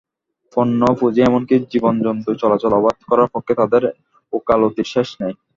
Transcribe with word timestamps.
পণ্য, 0.57 0.81
পুঁজি 0.99 1.21
এমনকি 1.23 1.55
জীবজন্তুর 1.71 2.35
চলাচল 2.41 2.71
অবাধ 2.79 2.97
করার 3.09 3.29
পক্ষে 3.33 3.53
তাদের 3.61 3.83
ওকালতির 4.33 4.87
শেষ 4.93 5.09
নেই। 5.21 5.33